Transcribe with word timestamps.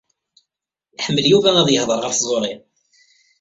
Iḥemmel 0.97 1.25
Yuba 1.31 1.49
ad 1.57 1.69
yehḍeṛ 1.71 1.99
ɣef 2.03 2.15
tẓuṛi. 2.15 2.53